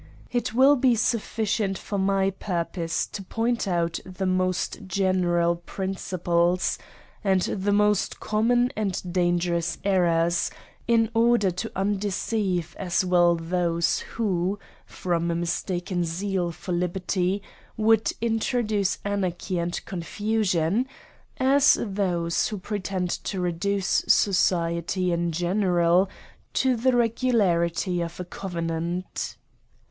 It 0.31 0.55
will 0.55 0.75
be 0.77 0.95
sufficient 0.95 1.77
for 1.77 1.99
my 1.99 2.31
purpose 2.31 3.05
to 3.05 3.21
point 3.21 3.67
out 3.67 3.99
the 4.03 4.25
most 4.25 4.87
general 4.87 5.57
principles, 5.57 6.79
and 7.23 7.43
the 7.43 7.71
most 7.71 8.19
common 8.19 8.71
and 8.75 8.99
dangerous 9.13 9.77
errors, 9.83 10.49
in 10.87 11.11
order 11.13 11.51
to 11.51 11.71
undeceive 11.75 12.75
as 12.79 13.05
well 13.05 13.35
those 13.35 13.99
who, 13.99 14.57
from 14.87 15.29
a 15.29 15.35
mistaken 15.35 16.03
zeal 16.03 16.51
for 16.51 16.71
liberty, 16.71 17.43
would 17.77 18.11
introduce 18.21 18.97
anarchy 19.05 19.59
and 19.59 19.85
confusion, 19.85 20.87
as 21.37 21.77
those 21.79 22.47
who 22.47 22.57
pretend 22.57 23.11
to 23.25 23.39
reduce 23.39 24.03
society 24.07 25.11
in 25.11 25.31
general 25.31 26.09
to 26.53 26.75
the 26.75 26.89
regu 26.89 27.31
larity 27.31 28.03
of 28.03 28.19
a 28.19 28.25
covenant. 28.25 29.37